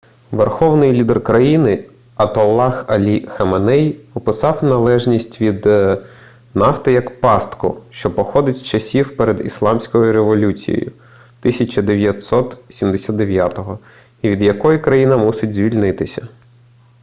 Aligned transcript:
верховний 0.31 0.93
лідер 0.93 1.23
країни 1.23 1.89
атоллах 2.15 2.85
алі 2.89 3.27
хаменей 3.27 3.99
описав 4.13 4.57
залежність 4.61 5.41
від 5.41 5.65
нафти 6.53 6.91
як 6.91 7.21
пастку 7.21 7.81
що 7.89 8.15
походить 8.15 8.57
з 8.57 8.63
часів 8.63 9.17
перед 9.17 9.45
ісламською 9.45 10.13
революцією 10.13 10.91
1979-го 11.43 13.79
і 14.21 14.29
від 14.29 14.41
якої 14.43 14.77
країна 14.79 15.17
мусить 15.17 15.53
звільнитися 15.53 16.27